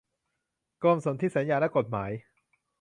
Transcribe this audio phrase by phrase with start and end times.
[0.81, 2.11] กรมสนธิสัญญาและกฎหมาย